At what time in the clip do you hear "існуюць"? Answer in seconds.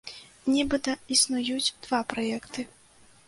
1.17-1.73